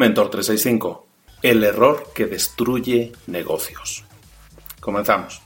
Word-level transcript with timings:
Mentor 0.00 0.30
365. 0.30 1.06
El 1.42 1.62
error 1.62 2.06
que 2.14 2.24
destruye 2.24 3.12
negocios. 3.26 4.02
Comenzamos. 4.80 5.42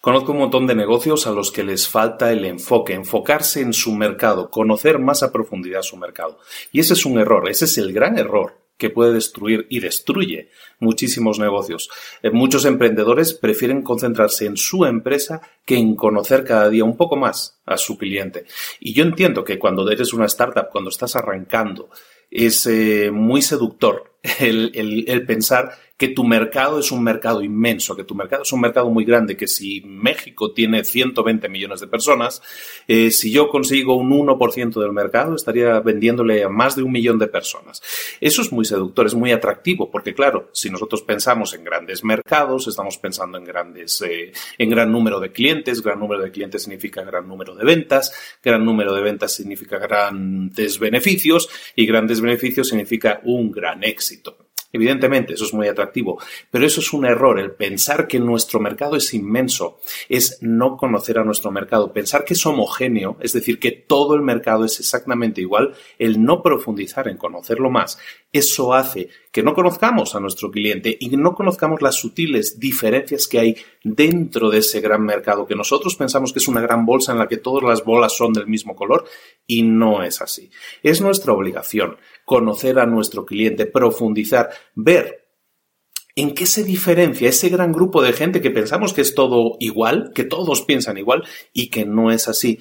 Conozco 0.00 0.32
un 0.32 0.38
montón 0.38 0.66
de 0.66 0.74
negocios 0.74 1.28
a 1.28 1.30
los 1.30 1.52
que 1.52 1.62
les 1.62 1.88
falta 1.88 2.32
el 2.32 2.44
enfoque, 2.44 2.94
enfocarse 2.94 3.60
en 3.60 3.72
su 3.72 3.94
mercado, 3.94 4.50
conocer 4.50 4.98
más 4.98 5.22
a 5.22 5.30
profundidad 5.30 5.82
su 5.82 5.96
mercado. 5.96 6.40
Y 6.72 6.80
ese 6.80 6.94
es 6.94 7.06
un 7.06 7.20
error, 7.20 7.48
ese 7.48 7.66
es 7.66 7.78
el 7.78 7.92
gran 7.92 8.18
error 8.18 8.63
que 8.76 8.90
puede 8.90 9.12
destruir 9.12 9.66
y 9.70 9.80
destruye 9.80 10.50
muchísimos 10.78 11.38
negocios. 11.38 11.90
Eh, 12.22 12.30
muchos 12.30 12.64
emprendedores 12.64 13.32
prefieren 13.34 13.82
concentrarse 13.82 14.46
en 14.46 14.56
su 14.56 14.84
empresa 14.84 15.40
que 15.64 15.76
en 15.76 15.94
conocer 15.94 16.44
cada 16.44 16.68
día 16.68 16.84
un 16.84 16.96
poco 16.96 17.16
más 17.16 17.60
a 17.66 17.76
su 17.76 17.96
cliente. 17.96 18.46
Y 18.80 18.92
yo 18.94 19.04
entiendo 19.04 19.44
que 19.44 19.58
cuando 19.58 19.88
eres 19.90 20.12
una 20.12 20.26
startup, 20.26 20.68
cuando 20.70 20.90
estás 20.90 21.16
arrancando, 21.16 21.90
es 22.30 22.66
eh, 22.66 23.10
muy 23.12 23.42
seductor 23.42 24.13
el, 24.40 25.24
pensar 25.26 25.76
que 25.96 26.08
tu 26.08 26.24
mercado 26.24 26.80
es 26.80 26.90
un 26.90 27.04
mercado 27.04 27.42
inmenso, 27.42 27.94
que 27.94 28.02
tu 28.02 28.14
mercado 28.14 28.42
es 28.42 28.52
un 28.52 28.60
mercado 28.60 28.90
muy 28.90 29.04
grande, 29.04 29.36
que 29.36 29.46
si 29.46 29.82
México 29.82 30.52
tiene 30.52 30.82
120 30.82 31.48
millones 31.48 31.80
de 31.80 31.86
personas, 31.86 32.42
eh, 32.88 33.10
si 33.10 33.30
yo 33.30 33.48
consigo 33.48 33.94
un 33.96 34.10
1% 34.10 34.80
del 34.80 34.92
mercado, 34.92 35.36
estaría 35.36 35.78
vendiéndole 35.80 36.42
a 36.42 36.48
más 36.48 36.74
de 36.74 36.82
un 36.82 36.90
millón 36.90 37.18
de 37.18 37.28
personas. 37.28 37.80
Eso 38.20 38.42
es 38.42 38.50
muy 38.50 38.64
seductor, 38.64 39.06
es 39.06 39.14
muy 39.14 39.30
atractivo, 39.30 39.90
porque 39.90 40.14
claro, 40.14 40.48
si 40.52 40.68
nosotros 40.68 41.02
pensamos 41.02 41.54
en 41.54 41.62
grandes 41.62 42.02
mercados, 42.02 42.66
estamos 42.66 42.98
pensando 42.98 43.38
en 43.38 43.44
grandes, 43.44 44.00
eh, 44.02 44.32
en 44.58 44.70
gran 44.70 44.90
número 44.90 45.20
de 45.20 45.30
clientes, 45.30 45.82
gran 45.82 46.00
número 46.00 46.22
de 46.22 46.32
clientes 46.32 46.62
significa 46.62 47.04
gran 47.04 47.28
número 47.28 47.54
de 47.54 47.64
ventas, 47.64 48.12
gran 48.42 48.64
número 48.64 48.94
de 48.94 49.02
ventas 49.02 49.32
significa 49.32 49.78
grandes 49.78 50.78
beneficios 50.78 51.48
y 51.76 51.86
grandes 51.86 52.20
beneficios 52.20 52.68
significa 52.68 53.20
un 53.22 53.52
gran 53.52 53.84
éxito. 53.84 54.13
Evidentemente, 54.74 55.34
eso 55.34 55.44
es 55.44 55.54
muy 55.54 55.68
atractivo, 55.68 56.20
pero 56.50 56.66
eso 56.66 56.80
es 56.80 56.92
un 56.92 57.06
error, 57.06 57.38
el 57.38 57.52
pensar 57.52 58.08
que 58.08 58.18
nuestro 58.18 58.58
mercado 58.58 58.96
es 58.96 59.14
inmenso, 59.14 59.78
es 60.08 60.38
no 60.40 60.76
conocer 60.76 61.16
a 61.16 61.24
nuestro 61.24 61.52
mercado, 61.52 61.92
pensar 61.92 62.24
que 62.24 62.34
es 62.34 62.44
homogéneo, 62.44 63.16
es 63.20 63.32
decir, 63.32 63.60
que 63.60 63.70
todo 63.70 64.16
el 64.16 64.22
mercado 64.22 64.64
es 64.64 64.80
exactamente 64.80 65.40
igual, 65.40 65.76
el 65.96 66.20
no 66.20 66.42
profundizar 66.42 67.06
en 67.06 67.18
conocerlo 67.18 67.70
más, 67.70 67.98
eso 68.32 68.74
hace 68.74 69.10
que 69.34 69.42
no 69.42 69.52
conozcamos 69.52 70.14
a 70.14 70.20
nuestro 70.20 70.48
cliente 70.48 70.96
y 71.00 71.08
no 71.08 71.34
conozcamos 71.34 71.82
las 71.82 71.96
sutiles 71.96 72.60
diferencias 72.60 73.26
que 73.26 73.40
hay 73.40 73.56
dentro 73.82 74.48
de 74.48 74.58
ese 74.58 74.80
gran 74.80 75.04
mercado, 75.04 75.44
que 75.44 75.56
nosotros 75.56 75.96
pensamos 75.96 76.32
que 76.32 76.38
es 76.38 76.46
una 76.46 76.60
gran 76.60 76.86
bolsa 76.86 77.10
en 77.10 77.18
la 77.18 77.26
que 77.26 77.38
todas 77.38 77.64
las 77.64 77.84
bolas 77.84 78.16
son 78.16 78.32
del 78.32 78.46
mismo 78.46 78.76
color 78.76 79.06
y 79.44 79.64
no 79.64 80.04
es 80.04 80.22
así. 80.22 80.50
Es 80.84 81.00
nuestra 81.00 81.32
obligación 81.32 81.96
conocer 82.24 82.78
a 82.78 82.86
nuestro 82.86 83.26
cliente, 83.26 83.66
profundizar, 83.66 84.50
ver 84.76 85.26
en 86.14 86.32
qué 86.32 86.46
se 86.46 86.62
diferencia 86.62 87.28
ese 87.28 87.48
gran 87.48 87.72
grupo 87.72 88.02
de 88.02 88.12
gente 88.12 88.40
que 88.40 88.52
pensamos 88.52 88.92
que 88.92 89.00
es 89.00 89.16
todo 89.16 89.56
igual, 89.58 90.12
que 90.14 90.22
todos 90.22 90.62
piensan 90.62 90.96
igual 90.96 91.24
y 91.52 91.70
que 91.70 91.84
no 91.84 92.12
es 92.12 92.28
así. 92.28 92.60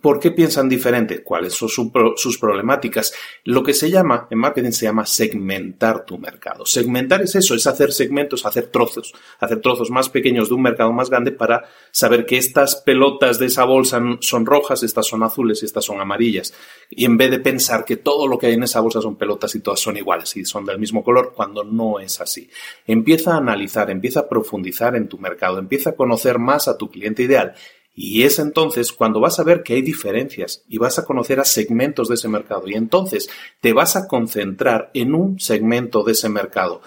¿Por 0.00 0.18
qué 0.18 0.30
piensan 0.30 0.68
diferente? 0.68 1.22
¿Cuáles 1.22 1.52
son 1.52 1.68
sus 1.68 2.38
problemáticas? 2.38 3.12
Lo 3.44 3.62
que 3.62 3.74
se 3.74 3.90
llama, 3.90 4.26
en 4.30 4.38
marketing 4.38 4.70
se 4.70 4.86
llama 4.86 5.04
segmentar 5.04 6.06
tu 6.06 6.18
mercado. 6.18 6.64
Segmentar 6.64 7.20
es 7.20 7.34
eso, 7.34 7.54
es 7.54 7.66
hacer 7.66 7.92
segmentos, 7.92 8.46
hacer 8.46 8.68
trozos, 8.68 9.14
hacer 9.38 9.60
trozos 9.60 9.90
más 9.90 10.08
pequeños 10.08 10.48
de 10.48 10.54
un 10.54 10.62
mercado 10.62 10.92
más 10.92 11.10
grande 11.10 11.32
para 11.32 11.64
saber 11.90 12.24
que 12.24 12.38
estas 12.38 12.76
pelotas 12.76 13.38
de 13.38 13.46
esa 13.46 13.64
bolsa 13.64 14.00
son 14.20 14.46
rojas, 14.46 14.82
estas 14.82 15.06
son 15.06 15.22
azules 15.22 15.62
y 15.62 15.66
estas 15.66 15.84
son 15.84 16.00
amarillas. 16.00 16.54
Y 16.88 17.04
en 17.04 17.18
vez 17.18 17.30
de 17.30 17.40
pensar 17.40 17.84
que 17.84 17.98
todo 17.98 18.26
lo 18.26 18.38
que 18.38 18.46
hay 18.46 18.54
en 18.54 18.62
esa 18.62 18.80
bolsa 18.80 19.02
son 19.02 19.16
pelotas 19.16 19.54
y 19.54 19.60
todas 19.60 19.80
son 19.80 19.98
iguales 19.98 20.34
y 20.36 20.44
son 20.46 20.64
del 20.64 20.78
mismo 20.78 21.04
color, 21.04 21.34
cuando 21.36 21.64
no 21.64 22.00
es 22.00 22.18
así. 22.20 22.48
Empieza 22.86 23.34
a 23.34 23.38
analizar, 23.38 23.90
empieza 23.90 24.20
a 24.20 24.28
profundizar 24.28 24.96
en 24.96 25.08
tu 25.08 25.18
mercado, 25.18 25.58
empieza 25.58 25.90
a 25.90 25.96
conocer 25.96 26.38
más 26.38 26.66
a 26.66 26.78
tu 26.78 26.90
cliente 26.90 27.22
ideal 27.24 27.54
y 27.94 28.22
es 28.22 28.38
entonces 28.38 28.92
cuando 28.92 29.20
vas 29.20 29.38
a 29.38 29.44
ver 29.44 29.62
que 29.62 29.74
hay 29.74 29.82
diferencias 29.82 30.64
y 30.68 30.78
vas 30.78 30.98
a 30.98 31.04
conocer 31.04 31.40
a 31.40 31.44
segmentos 31.44 32.08
de 32.08 32.14
ese 32.14 32.28
mercado 32.28 32.68
y 32.68 32.74
entonces 32.74 33.28
te 33.60 33.72
vas 33.72 33.96
a 33.96 34.08
concentrar 34.08 34.90
en 34.94 35.14
un 35.14 35.38
segmento 35.38 36.02
de 36.02 36.12
ese 36.12 36.28
mercado. 36.28 36.80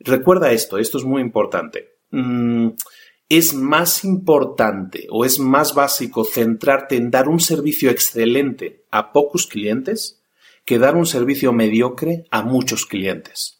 Recuerda 0.00 0.52
esto, 0.52 0.78
esto 0.78 0.98
es 0.98 1.04
muy 1.04 1.20
importante. 1.20 1.96
Mm, 2.10 2.70
es 3.28 3.54
más 3.54 4.04
importante 4.04 5.06
o 5.10 5.24
es 5.24 5.38
más 5.38 5.74
básico 5.74 6.24
centrarte 6.24 6.96
en 6.96 7.10
dar 7.10 7.28
un 7.28 7.40
servicio 7.40 7.90
excelente 7.90 8.84
a 8.90 9.12
pocos 9.12 9.46
clientes 9.46 10.22
que 10.64 10.78
dar 10.78 10.96
un 10.96 11.06
servicio 11.06 11.52
mediocre 11.52 12.24
a 12.30 12.42
muchos 12.42 12.86
clientes. 12.86 13.55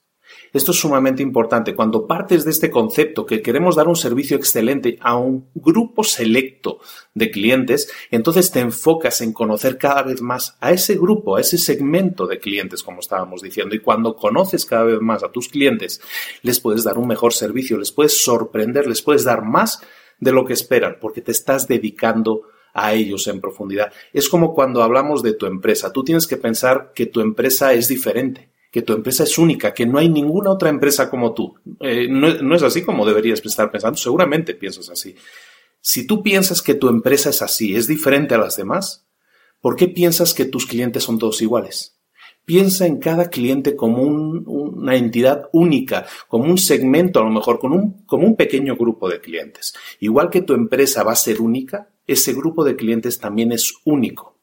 Esto 0.52 0.70
es 0.72 0.78
sumamente 0.78 1.22
importante. 1.22 1.74
Cuando 1.74 2.06
partes 2.06 2.44
de 2.44 2.50
este 2.50 2.70
concepto 2.70 3.26
que 3.26 3.42
queremos 3.42 3.76
dar 3.76 3.88
un 3.88 3.96
servicio 3.96 4.36
excelente 4.36 4.98
a 5.00 5.16
un 5.16 5.48
grupo 5.54 6.04
selecto 6.04 6.80
de 7.14 7.30
clientes, 7.30 7.90
entonces 8.10 8.50
te 8.50 8.60
enfocas 8.60 9.20
en 9.20 9.32
conocer 9.32 9.78
cada 9.78 10.02
vez 10.02 10.20
más 10.22 10.56
a 10.60 10.72
ese 10.72 10.96
grupo, 10.96 11.36
a 11.36 11.40
ese 11.40 11.58
segmento 11.58 12.26
de 12.26 12.38
clientes, 12.38 12.82
como 12.82 13.00
estábamos 13.00 13.42
diciendo. 13.42 13.74
Y 13.74 13.80
cuando 13.80 14.16
conoces 14.16 14.64
cada 14.64 14.84
vez 14.84 15.00
más 15.00 15.22
a 15.22 15.32
tus 15.32 15.48
clientes, 15.48 16.00
les 16.42 16.60
puedes 16.60 16.84
dar 16.84 16.98
un 16.98 17.08
mejor 17.08 17.32
servicio, 17.32 17.78
les 17.78 17.92
puedes 17.92 18.22
sorprender, 18.22 18.86
les 18.86 19.02
puedes 19.02 19.24
dar 19.24 19.42
más 19.42 19.80
de 20.18 20.32
lo 20.32 20.44
que 20.44 20.52
esperan, 20.52 20.96
porque 21.00 21.20
te 21.20 21.32
estás 21.32 21.68
dedicando 21.68 22.42
a 22.72 22.92
ellos 22.92 23.26
en 23.26 23.40
profundidad. 23.40 23.92
Es 24.12 24.28
como 24.28 24.54
cuando 24.54 24.82
hablamos 24.82 25.22
de 25.22 25.32
tu 25.32 25.46
empresa. 25.46 25.92
Tú 25.92 26.04
tienes 26.04 26.26
que 26.26 26.36
pensar 26.36 26.92
que 26.94 27.06
tu 27.06 27.20
empresa 27.20 27.72
es 27.72 27.88
diferente 27.88 28.50
que 28.76 28.82
tu 28.82 28.92
empresa 28.92 29.22
es 29.22 29.38
única, 29.38 29.72
que 29.72 29.86
no 29.86 29.96
hay 29.96 30.10
ninguna 30.10 30.50
otra 30.50 30.68
empresa 30.68 31.08
como 31.08 31.32
tú. 31.32 31.54
Eh, 31.80 32.08
no, 32.10 32.54
es 32.54 32.62
así 32.62 32.82
como 32.82 33.06
deberías 33.06 33.42
estar 33.42 33.70
pensando, 33.70 33.96
seguramente 33.96 34.52
piensas 34.52 34.90
así. 34.90 35.16
Si 35.80 36.06
tú 36.06 36.22
piensas 36.22 36.60
que 36.60 36.74
tu 36.74 36.90
empresa 36.90 37.30
es 37.30 37.40
así, 37.40 37.74
es 37.74 37.86
diferente 37.86 38.34
a 38.34 38.38
las 38.38 38.58
demás, 38.58 39.06
¿por 39.62 39.76
qué 39.76 39.88
piensas 39.88 40.34
que 40.34 40.44
tus 40.44 40.66
clientes 40.66 41.04
son 41.04 41.18
todos 41.18 41.40
iguales? 41.40 41.96
Piensa 42.44 42.86
en 42.86 42.98
cada 42.98 43.30
cliente 43.30 43.76
como 43.76 44.02
una 44.02 44.94
entidad 44.94 45.48
única, 45.52 46.04
como 46.28 46.44
un 46.44 46.58
segmento, 46.58 47.20
a 47.20 47.24
lo 47.24 47.30
mejor 47.30 47.58
como 47.58 47.76
un, 47.76 48.04
como 48.04 48.26
un 48.26 48.36
pequeño 48.36 48.76
grupo 48.76 49.08
de 49.08 49.22
clientes. 49.22 49.72
Igual 50.00 50.28
que 50.28 50.42
tu 50.42 50.52
empresa 50.52 51.02
va 51.02 51.12
a 51.12 51.16
ser 51.16 51.40
única, 51.40 51.88
ese 52.06 52.34
grupo 52.34 52.62
de 52.62 52.76
clientes 52.76 53.18
también 53.18 53.52
es 53.52 53.72
único. 53.86 54.36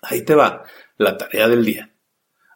Ahí 0.00 0.24
te 0.24 0.36
va 0.36 0.62
la 0.96 1.18
tarea 1.18 1.48
del 1.48 1.64
día. 1.64 1.91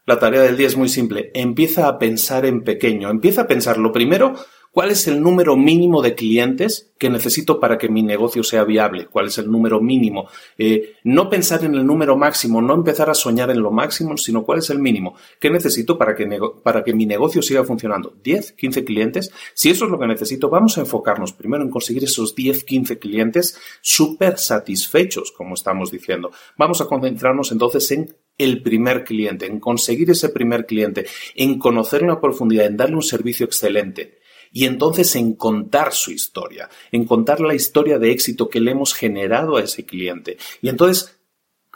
La 0.07 0.21
tarea 0.21 0.43
del 0.43 0.57
día 0.57 0.69
es 0.69 0.77
muy 0.77 0.89
simple. 0.89 1.33
Empieza 1.35 1.89
a 1.89 1.99
pensar 1.99 2.47
en 2.47 2.63
pequeño. 2.63 3.11
Empieza 3.11 3.43
a 3.43 3.47
pensar 3.49 3.77
lo 3.77 3.91
primero, 3.91 4.37
cuál 4.77 4.91
es 4.91 5.09
el 5.09 5.23
número 5.23 5.57
mínimo 5.57 6.01
de 6.01 6.15
clientes 6.15 6.93
que 6.99 7.11
necesito 7.11 7.59
para 7.59 7.77
que 7.77 7.89
mi 7.89 8.03
negocio 8.03 8.45
sea 8.45 8.63
viable. 8.63 9.07
¿Cuál 9.07 9.27
es 9.27 9.39
el 9.39 9.51
número 9.51 9.81
mínimo? 9.81 10.29
Eh, 10.59 10.97
no 11.03 11.29
pensar 11.29 11.65
en 11.65 11.75
el 11.75 11.85
número 11.85 12.17
máximo, 12.17 12.63
no 12.63 12.75
empezar 12.75 13.11
a 13.11 13.15
soñar 13.15 13.51
en 13.51 13.63
lo 13.63 13.73
máximo, 13.73 14.17
sino 14.17 14.45
cuál 14.45 14.59
es 14.59 14.71
el 14.71 14.79
mínimo. 14.79 15.17
¿Qué 15.41 15.51
necesito 15.51 15.99
para 15.99 16.15
que, 16.15 16.29
para 16.63 16.85
que 16.85 16.93
mi 16.93 17.05
negocio 17.05 17.41
siga 17.41 17.65
funcionando? 17.65 18.15
¿10, 18.23 18.55
15 18.55 18.85
clientes? 18.85 19.33
Si 19.55 19.71
eso 19.71 19.87
es 19.87 19.91
lo 19.91 19.99
que 19.99 20.07
necesito, 20.07 20.51
vamos 20.51 20.79
a 20.79 20.83
enfocarnos 20.83 21.33
primero 21.33 21.65
en 21.65 21.71
conseguir 21.71 22.05
esos 22.05 22.35
10, 22.35 22.63
15 22.63 22.99
clientes 22.99 23.59
súper 23.81 24.39
satisfechos, 24.39 25.33
como 25.33 25.55
estamos 25.55 25.91
diciendo. 25.91 26.31
Vamos 26.59 26.81
a 26.83 26.87
concentrarnos 26.87 27.51
entonces 27.51 27.91
en 27.93 28.15
el 28.39 28.63
primer 28.63 29.05
cliente, 29.05 29.47
en 29.47 29.61
conseguir 29.61 30.11
ese 30.11 30.29
primer 30.29 30.67
cliente, 30.67 31.07
en 31.35 31.59
conocerlo 31.59 32.13
a 32.13 32.21
profundidad, 32.21 32.67
en 32.67 32.77
darle 32.77 32.97
un 32.97 33.03
servicio 33.03 33.47
excelente 33.47 34.19
y 34.53 34.65
entonces 34.65 35.15
en 35.17 35.35
contar 35.35 35.93
su 35.93 36.11
historia, 36.11 36.69
en 36.93 37.05
contar 37.05 37.41
la 37.41 37.55
historia 37.55 37.99
de 37.99 38.11
éxito 38.11 38.49
que 38.49 38.61
le 38.61 38.71
hemos 38.71 38.95
generado 38.95 39.57
a 39.57 39.63
ese 39.63 39.85
cliente 39.85 40.37
y 40.63 40.69
entonces 40.69 41.17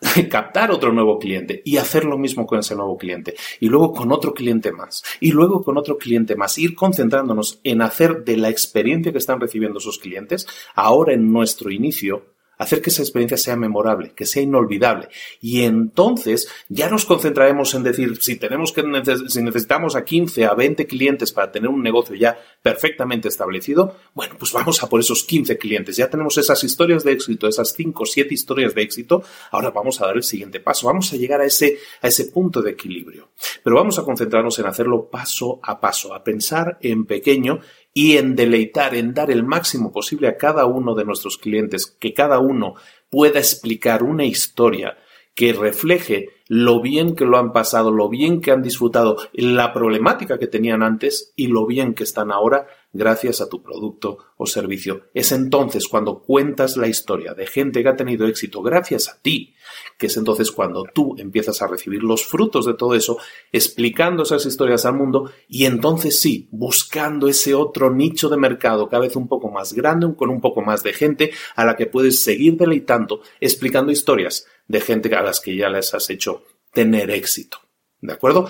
captar 0.30 0.70
otro 0.70 0.92
nuevo 0.92 1.18
cliente 1.18 1.62
y 1.64 1.76
hacer 1.76 2.04
lo 2.04 2.16
mismo 2.16 2.46
con 2.46 2.58
ese 2.58 2.74
nuevo 2.74 2.96
cliente 2.96 3.34
y 3.60 3.68
luego 3.68 3.92
con 3.92 4.12
otro 4.12 4.32
cliente 4.32 4.72
más 4.72 5.02
y 5.20 5.32
luego 5.32 5.62
con 5.62 5.76
otro 5.76 5.98
cliente 5.98 6.36
más, 6.36 6.58
ir 6.58 6.74
concentrándonos 6.74 7.60
en 7.64 7.82
hacer 7.82 8.24
de 8.24 8.36
la 8.36 8.48
experiencia 8.48 9.12
que 9.12 9.18
están 9.18 9.40
recibiendo 9.40 9.80
sus 9.80 9.98
clientes 9.98 10.46
ahora 10.74 11.12
en 11.12 11.30
nuestro 11.32 11.70
inicio 11.70 12.34
hacer 12.60 12.82
que 12.82 12.90
esa 12.90 13.02
experiencia 13.02 13.38
sea 13.38 13.56
memorable, 13.56 14.12
que 14.14 14.26
sea 14.26 14.42
inolvidable. 14.42 15.08
Y 15.40 15.62
entonces 15.62 16.46
ya 16.68 16.90
nos 16.90 17.06
concentraremos 17.06 17.74
en 17.74 17.82
decir, 17.82 18.18
si 18.20 18.36
tenemos 18.36 18.72
que, 18.72 18.82
si 19.28 19.42
necesitamos 19.42 19.96
a 19.96 20.04
15, 20.04 20.44
a 20.44 20.52
20 20.52 20.86
clientes 20.86 21.32
para 21.32 21.50
tener 21.50 21.70
un 21.70 21.82
negocio 21.82 22.14
ya 22.14 22.38
perfectamente 22.62 23.28
establecido, 23.28 23.96
bueno, 24.12 24.34
pues 24.38 24.52
vamos 24.52 24.82
a 24.82 24.90
por 24.90 25.00
esos 25.00 25.24
15 25.24 25.56
clientes. 25.56 25.96
Ya 25.96 26.10
tenemos 26.10 26.36
esas 26.36 26.62
historias 26.62 27.02
de 27.02 27.12
éxito, 27.12 27.48
esas 27.48 27.72
5 27.72 28.02
o 28.02 28.06
7 28.06 28.34
historias 28.34 28.74
de 28.74 28.82
éxito. 28.82 29.24
Ahora 29.50 29.70
vamos 29.70 29.98
a 30.02 30.06
dar 30.06 30.16
el 30.16 30.22
siguiente 30.22 30.60
paso. 30.60 30.86
Vamos 30.86 31.10
a 31.14 31.16
llegar 31.16 31.40
a 31.40 31.46
ese, 31.46 31.78
a 32.02 32.08
ese 32.08 32.26
punto 32.26 32.60
de 32.60 32.72
equilibrio. 32.72 33.30
Pero 33.64 33.76
vamos 33.76 33.98
a 33.98 34.02
concentrarnos 34.02 34.58
en 34.58 34.66
hacerlo 34.66 35.08
paso 35.08 35.60
a 35.62 35.80
paso, 35.80 36.12
a 36.12 36.22
pensar 36.22 36.76
en 36.82 37.06
pequeño 37.06 37.60
y 37.92 38.16
en 38.16 38.36
deleitar, 38.36 38.94
en 38.94 39.14
dar 39.14 39.30
el 39.30 39.42
máximo 39.42 39.92
posible 39.92 40.28
a 40.28 40.36
cada 40.36 40.66
uno 40.66 40.94
de 40.94 41.04
nuestros 41.04 41.38
clientes, 41.38 41.86
que 41.86 42.14
cada 42.14 42.38
uno 42.38 42.74
pueda 43.08 43.38
explicar 43.38 44.02
una 44.02 44.24
historia 44.24 44.96
que 45.34 45.52
refleje 45.52 46.28
lo 46.50 46.80
bien 46.80 47.14
que 47.14 47.24
lo 47.24 47.38
han 47.38 47.52
pasado, 47.52 47.92
lo 47.92 48.08
bien 48.08 48.40
que 48.40 48.50
han 48.50 48.60
disfrutado, 48.60 49.18
la 49.34 49.72
problemática 49.72 50.36
que 50.36 50.48
tenían 50.48 50.82
antes 50.82 51.32
y 51.36 51.46
lo 51.46 51.64
bien 51.64 51.94
que 51.94 52.02
están 52.02 52.32
ahora 52.32 52.66
gracias 52.92 53.40
a 53.40 53.48
tu 53.48 53.62
producto 53.62 54.18
o 54.36 54.46
servicio. 54.46 55.02
Es 55.14 55.30
entonces 55.30 55.86
cuando 55.86 56.18
cuentas 56.18 56.76
la 56.76 56.88
historia 56.88 57.34
de 57.34 57.46
gente 57.46 57.84
que 57.84 57.88
ha 57.88 57.94
tenido 57.94 58.26
éxito 58.26 58.62
gracias 58.62 59.08
a 59.08 59.22
ti, 59.22 59.54
que 59.96 60.06
es 60.06 60.16
entonces 60.16 60.50
cuando 60.50 60.82
tú 60.92 61.14
empiezas 61.18 61.62
a 61.62 61.68
recibir 61.68 62.02
los 62.02 62.26
frutos 62.26 62.66
de 62.66 62.74
todo 62.74 62.96
eso, 62.96 63.18
explicando 63.52 64.24
esas 64.24 64.44
historias 64.44 64.84
al 64.84 64.94
mundo 64.94 65.30
y 65.48 65.66
entonces 65.66 66.18
sí, 66.18 66.48
buscando 66.50 67.28
ese 67.28 67.54
otro 67.54 67.94
nicho 67.94 68.28
de 68.28 68.38
mercado 68.38 68.88
cada 68.88 69.02
vez 69.02 69.14
un 69.14 69.28
poco 69.28 69.52
más 69.52 69.72
grande, 69.72 70.12
con 70.16 70.30
un 70.30 70.40
poco 70.40 70.62
más 70.62 70.82
de 70.82 70.94
gente 70.94 71.30
a 71.54 71.64
la 71.64 71.76
que 71.76 71.86
puedes 71.86 72.24
seguir 72.24 72.56
deleitando, 72.56 73.20
explicando 73.38 73.92
historias 73.92 74.46
de 74.70 74.80
gente 74.80 75.12
a 75.16 75.22
las 75.22 75.40
que 75.40 75.56
ya 75.56 75.68
les 75.68 75.92
has 75.94 76.08
hecho 76.10 76.44
tener 76.72 77.10
éxito. 77.10 77.58
¿De 78.00 78.12
acuerdo? 78.12 78.48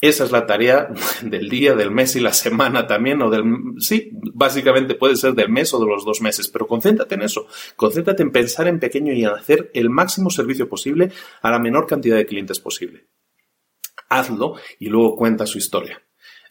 Esa 0.00 0.24
es 0.24 0.32
la 0.32 0.46
tarea 0.46 0.88
del 1.22 1.48
día, 1.48 1.74
del 1.74 1.92
mes 1.92 2.16
y 2.16 2.20
la 2.20 2.32
semana 2.32 2.88
también, 2.88 3.22
o 3.22 3.30
del, 3.30 3.44
sí, 3.78 4.10
básicamente 4.12 4.96
puede 4.96 5.14
ser 5.14 5.34
del 5.34 5.48
mes 5.48 5.72
o 5.72 5.78
de 5.78 5.86
los 5.86 6.04
dos 6.04 6.20
meses, 6.20 6.48
pero 6.48 6.66
concéntrate 6.66 7.14
en 7.14 7.22
eso, 7.22 7.46
concéntrate 7.76 8.22
en 8.22 8.32
pensar 8.32 8.66
en 8.66 8.80
pequeño 8.80 9.12
y 9.12 9.22
en 9.22 9.30
hacer 9.30 9.70
el 9.72 9.90
máximo 9.90 10.28
servicio 10.30 10.68
posible 10.68 11.12
a 11.40 11.50
la 11.50 11.60
menor 11.60 11.86
cantidad 11.86 12.16
de 12.16 12.26
clientes 12.26 12.58
posible. 12.58 13.06
Hazlo 14.08 14.56
y 14.80 14.88
luego 14.88 15.14
cuenta 15.14 15.46
su 15.46 15.58
historia. 15.58 16.02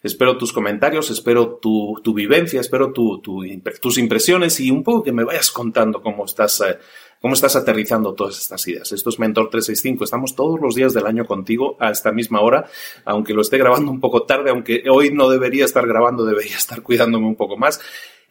Espero 0.02 0.38
tus 0.38 0.52
comentarios, 0.52 1.10
espero 1.10 1.58
tu, 1.60 2.14
vivencia, 2.14 2.60
espero 2.60 2.92
tus 2.92 3.98
impresiones 3.98 4.58
y 4.60 4.70
un 4.70 4.82
poco 4.82 5.02
que 5.02 5.12
me 5.12 5.24
vayas 5.24 5.50
contando 5.50 6.02
cómo 6.02 6.24
estás 6.24 6.60
eh, 6.62 6.78
¿Cómo 7.20 7.34
estás 7.34 7.54
aterrizando 7.54 8.14
todas 8.14 8.38
estas 8.38 8.66
ideas? 8.66 8.92
Esto 8.92 9.10
es 9.10 9.18
Mentor 9.18 9.50
365. 9.50 10.04
Estamos 10.04 10.34
todos 10.34 10.58
los 10.58 10.74
días 10.74 10.94
del 10.94 11.04
año 11.06 11.26
contigo 11.26 11.76
a 11.78 11.90
esta 11.90 12.12
misma 12.12 12.40
hora, 12.40 12.64
aunque 13.04 13.34
lo 13.34 13.42
esté 13.42 13.58
grabando 13.58 13.90
un 13.90 14.00
poco 14.00 14.22
tarde, 14.22 14.48
aunque 14.48 14.84
hoy 14.90 15.12
no 15.12 15.28
debería 15.28 15.66
estar 15.66 15.86
grabando, 15.86 16.24
debería 16.24 16.56
estar 16.56 16.80
cuidándome 16.80 17.26
un 17.26 17.36
poco 17.36 17.58
más. 17.58 17.78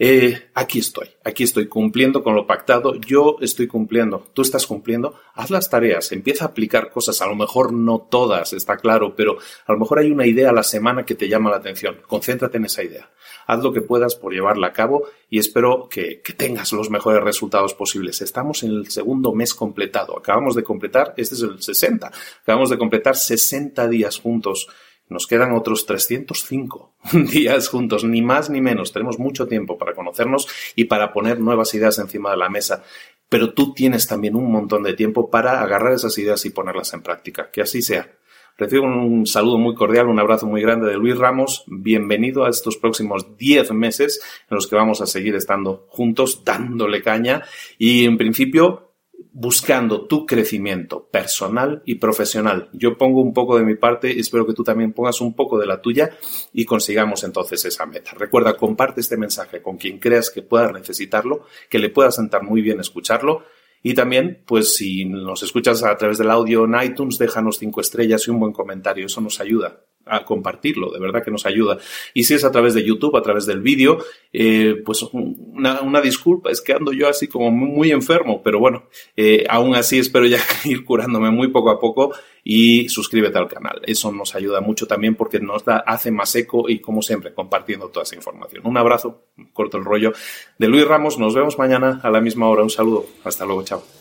Eh, 0.02 0.52
aquí 0.54 0.80
estoy, 0.80 1.10
aquí 1.26 1.44
estoy 1.44 1.68
cumpliendo 1.68 2.24
con 2.24 2.34
lo 2.34 2.48
pactado, 2.48 2.96
yo 2.96 3.36
estoy 3.42 3.68
cumpliendo, 3.68 4.26
tú 4.34 4.44
estás 4.44 4.66
cumpliendo, 4.66 5.20
haz 5.34 5.50
las 5.50 5.70
tareas, 5.70 6.14
empieza 6.14 6.46
a 6.46 6.48
aplicar 6.48 6.90
cosas, 6.90 7.22
a 7.22 7.28
lo 7.28 7.36
mejor 7.36 7.74
no 7.74 8.08
todas, 8.10 8.54
está 8.54 8.78
claro, 8.78 9.14
pero 9.14 9.38
a 9.68 9.74
lo 9.74 9.78
mejor 9.78 10.00
hay 10.00 10.10
una 10.10 10.26
idea 10.26 10.52
a 10.52 10.54
la 10.54 10.64
semana 10.64 11.06
que 11.06 11.16
te 11.16 11.28
llama 11.28 11.50
la 11.50 11.58
atención, 11.58 11.98
concéntrate 12.08 12.56
en 12.56 12.64
esa 12.64 12.82
idea, 12.82 13.10
haz 13.46 13.62
lo 13.62 13.74
que 13.74 13.82
puedas 13.82 14.16
por 14.16 14.32
llevarla 14.32 14.68
a 14.68 14.72
cabo 14.72 15.04
y 15.30 15.38
espero 15.38 15.90
que, 15.90 16.22
que 16.22 16.32
tengas 16.32 16.72
los 16.72 16.90
mejores 16.90 17.22
resultados 17.22 17.74
posibles. 17.74 18.22
Estamos 18.22 18.64
en 18.64 18.72
el 18.72 18.90
segundo 18.90 19.34
mes 19.34 19.54
completado, 19.54 20.18
acabamos 20.18 20.56
de 20.56 20.64
completar, 20.64 21.14
este 21.18 21.36
es 21.36 21.42
el 21.42 21.62
60, 21.62 22.10
acabamos 22.44 22.70
de 22.70 22.78
completar 22.78 23.18
60 23.18 23.86
días 23.90 24.18
juntos 24.18 24.70
nos 25.10 25.28
quedan 25.28 25.52
otros 25.52 25.86
305 25.86 26.94
días 27.32 27.68
juntos, 27.68 28.04
ni 28.04 28.22
más 28.22 28.50
ni 28.50 28.62
menos. 28.62 28.94
Tenemos 28.94 29.20
mucho 29.20 29.48
tiempo 29.48 29.78
para 29.78 29.94
conocernos 29.94 30.48
y 30.76 30.86
para 30.86 31.12
poner 31.12 31.40
nuevas 31.40 31.74
ideas 31.74 32.00
encima 32.00 32.32
de 32.32 32.38
la 32.38 32.50
mesa. 32.50 32.84
Pero 33.28 33.54
tú 33.54 33.74
tienes 33.74 34.08
también 34.08 34.36
un 34.36 34.52
montón 34.52 34.84
de 34.84 34.94
tiempo 34.94 35.30
para 35.30 35.62
agarrar 35.62 35.94
esas 35.94 36.18
ideas 36.18 36.46
y 36.46 36.52
ponerlas 36.52 36.94
en 36.94 37.02
práctica. 37.02 37.50
Que 37.52 37.62
así 37.62 37.82
sea. 37.82 38.10
Recibo 38.58 38.86
un 38.86 39.26
saludo 39.26 39.58
muy 39.58 39.74
cordial, 39.74 40.08
un 40.08 40.20
abrazo 40.20 40.46
muy 40.46 40.62
grande 40.62 40.88
de 40.88 40.98
Luis 40.98 41.18
Ramos. 41.18 41.64
Bienvenido 41.68 42.44
a 42.44 42.50
estos 42.50 42.76
próximos 42.76 43.38
10 43.38 43.72
meses 43.72 44.22
en 44.50 44.56
los 44.56 44.68
que 44.68 44.76
vamos 44.76 45.00
a 45.00 45.06
seguir 45.06 45.36
estando 45.36 45.86
juntos, 45.88 46.44
dándole 46.44 47.02
caña. 47.02 47.44
Y 47.78 48.04
en 48.06 48.18
principio, 48.18 48.89
buscando 49.32 50.06
tu 50.06 50.26
crecimiento 50.26 51.08
personal 51.10 51.82
y 51.86 51.96
profesional. 51.96 52.70
Yo 52.74 52.98
pongo 52.98 53.22
un 53.22 53.34
poco 53.34 53.58
de 53.58 53.64
mi 53.64 53.76
parte 53.76 54.14
y 54.14 54.20
espero 54.20 54.46
que 54.46 54.54
tú 54.54 54.64
también 54.64 54.94
pongas 54.94 55.22
un 55.22 55.34
poco 55.36 55.58
de 55.60 55.66
la 55.66 55.82
tuya 55.82 56.12
y 56.54 56.66
consigamos 56.66 57.24
entonces 57.24 57.64
esa 57.66 57.86
meta. 57.86 58.12
Recuerda, 58.18 58.58
comparte 58.58 59.02
este 59.02 59.18
mensaje 59.18 59.62
con 59.62 59.78
quien 59.78 60.00
creas 60.00 60.30
que 60.30 60.42
pueda 60.42 60.72
necesitarlo, 60.72 61.46
que 61.70 61.80
le 61.80 61.90
pueda 61.90 62.12
sentar 62.12 62.44
muy 62.44 62.62
bien 62.62 62.80
escucharlo. 62.80 63.44
Y 63.82 63.94
también, 63.94 64.44
pues 64.46 64.76
si 64.76 65.06
nos 65.06 65.42
escuchas 65.42 65.84
a 65.84 65.96
través 65.96 66.18
del 66.18 66.32
audio 66.32 66.66
en 66.66 66.76
iTunes, 66.84 67.18
déjanos 67.18 67.60
cinco 67.60 67.80
estrellas 67.80 68.28
y 68.28 68.32
un 68.32 68.40
buen 68.40 68.52
comentario. 68.52 69.06
Eso 69.06 69.22
nos 69.22 69.40
ayuda 69.40 69.86
a 70.10 70.26
compartirlo, 70.26 70.92
de 70.92 71.00
verdad 71.00 71.24
que 71.24 71.32
nos 71.32 71.46
ayuda. 71.46 71.78
Y 72.14 72.24
si 72.24 72.34
es 72.34 72.44
a 72.44 72.52
través 72.52 72.74
de 72.74 72.84
YouTube, 72.84 73.16
a 73.16 73.22
través 73.22 73.46
del 73.46 73.62
vídeo, 73.62 74.00
eh, 74.34 74.82
pues 74.86 75.04
una, 75.12 76.02
disculpa, 76.02 76.50
es 76.52 76.62
que 76.62 76.74
ando 76.74 76.92
yo 76.94 77.08
así 77.08 77.28
como 77.28 77.52
muy, 77.52 77.92
enfermo, 77.92 78.42
pero 78.44 78.60
bueno, 78.60 78.84
eh, 79.18 79.46
aún 79.50 79.76
así 79.76 79.98
espero 79.98 80.26
ya 80.26 80.40
ir 80.66 80.86
curándome 80.86 81.32
muy 81.32 81.48
poco 81.48 81.72
a 81.72 81.80
poco 81.80 82.14
y 82.44 82.88
suscríbete 82.90 83.38
al 83.38 83.48
canal. 83.48 83.82
Eso 83.86 84.12
nos 84.12 84.36
ayuda 84.36 84.62
mucho 84.62 84.88
también 84.88 85.16
porque 85.16 85.40
nos 85.40 85.66
da, 85.66 85.78
hace 85.78 86.12
más 86.12 86.34
eco 86.36 86.70
y 86.70 86.80
como 86.80 87.02
siempre 87.02 87.34
compartiendo 87.34 87.90
toda 87.90 88.04
esa 88.04 88.16
información. 88.16 88.66
Un 88.66 88.78
abrazo, 88.78 89.24
corto 89.54 89.78
el 89.78 89.86
rollo 89.86 90.14
de 90.58 90.68
Luis 90.68 90.88
Ramos, 90.88 91.18
nos 91.18 91.34
vemos 91.34 91.58
mañana 91.58 92.00
a 92.04 92.10
la 92.10 92.22
misma 92.22 92.48
hora. 92.48 92.64
Un 92.64 92.70
saludo, 92.70 93.06
hasta 93.24 93.46
luego, 93.46 93.64
chao. 93.64 93.99